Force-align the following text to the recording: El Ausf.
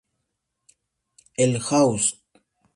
El 1.43 1.61
Ausf. 1.69 2.11